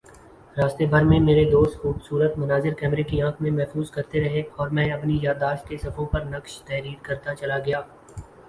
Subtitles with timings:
[0.57, 4.69] راستے بھر میں میرے دوست خوبصورت مناظر کیمرے کی آنکھ میں محفوظ کرتے رہے اور
[4.69, 7.81] میں اپنی یادداشت کے صفحوں پر نقش تحریر کرتاچلا گیا